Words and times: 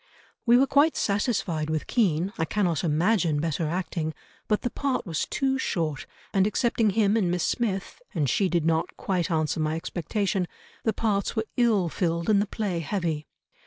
"We 0.47 0.57
were 0.57 0.65
quite 0.65 0.97
satisfied 0.97 1.69
with 1.69 1.85
Kean, 1.85 2.33
I 2.39 2.43
cannot 2.43 2.83
imagine 2.83 3.39
better 3.39 3.67
acting, 3.67 4.15
but 4.47 4.63
the 4.63 4.71
part 4.71 5.05
was 5.05 5.27
too 5.27 5.59
short 5.59 6.07
and 6.33 6.47
excepting 6.47 6.89
him 6.89 7.15
and 7.15 7.29
Miss 7.29 7.43
Smith,—and 7.43 8.27
she 8.27 8.49
did 8.49 8.65
not 8.65 8.97
quite 8.97 9.29
answer 9.29 9.59
my 9.59 9.75
expectation,—the 9.75 10.93
parts 10.93 11.35
were 11.35 11.45
ill 11.55 11.87
filled 11.87 12.31
and 12.31 12.41
the 12.41 12.47
play 12.47 12.79
heavy. 12.79 13.27